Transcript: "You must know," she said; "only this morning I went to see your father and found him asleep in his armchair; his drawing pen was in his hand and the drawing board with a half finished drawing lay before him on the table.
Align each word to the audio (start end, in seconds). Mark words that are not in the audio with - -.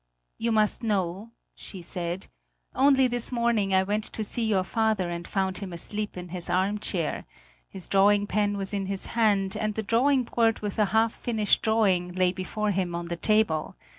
"You 0.39 0.51
must 0.51 0.81
know," 0.81 1.29
she 1.53 1.83
said; 1.83 2.25
"only 2.73 3.05
this 3.05 3.31
morning 3.31 3.71
I 3.71 3.83
went 3.83 4.03
to 4.05 4.23
see 4.23 4.43
your 4.43 4.63
father 4.63 5.11
and 5.11 5.27
found 5.27 5.59
him 5.59 5.71
asleep 5.71 6.17
in 6.17 6.29
his 6.29 6.49
armchair; 6.49 7.25
his 7.69 7.87
drawing 7.87 8.25
pen 8.25 8.57
was 8.57 8.73
in 8.73 8.87
his 8.87 9.05
hand 9.13 9.55
and 9.55 9.75
the 9.75 9.83
drawing 9.83 10.23
board 10.23 10.57
with 10.61 10.79
a 10.79 10.85
half 10.85 11.13
finished 11.13 11.61
drawing 11.61 12.13
lay 12.13 12.31
before 12.31 12.71
him 12.71 12.95
on 12.95 13.09
the 13.09 13.15
table. 13.15 13.75